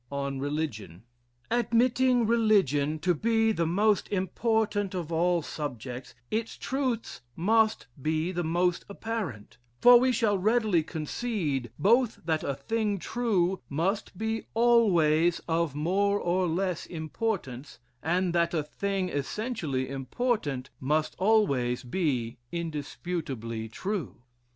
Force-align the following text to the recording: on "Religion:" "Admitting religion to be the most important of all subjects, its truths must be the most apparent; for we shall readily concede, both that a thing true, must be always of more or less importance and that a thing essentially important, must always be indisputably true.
on 0.11 0.39
"Religion:" 0.39 1.03
"Admitting 1.51 2.25
religion 2.25 2.97
to 2.97 3.13
be 3.13 3.51
the 3.51 3.67
most 3.67 4.09
important 4.11 4.95
of 4.95 5.11
all 5.11 5.43
subjects, 5.43 6.15
its 6.31 6.57
truths 6.57 7.21
must 7.35 7.85
be 8.01 8.31
the 8.31 8.43
most 8.43 8.83
apparent; 8.89 9.59
for 9.79 9.99
we 9.99 10.11
shall 10.11 10.39
readily 10.39 10.81
concede, 10.81 11.69
both 11.77 12.19
that 12.25 12.43
a 12.43 12.55
thing 12.55 12.97
true, 12.97 13.61
must 13.69 14.17
be 14.17 14.47
always 14.55 15.39
of 15.47 15.75
more 15.75 16.19
or 16.19 16.47
less 16.47 16.87
importance 16.87 17.77
and 18.01 18.33
that 18.33 18.55
a 18.55 18.63
thing 18.63 19.07
essentially 19.07 19.87
important, 19.87 20.71
must 20.79 21.13
always 21.19 21.83
be 21.83 22.39
indisputably 22.51 23.69
true. 23.69 24.23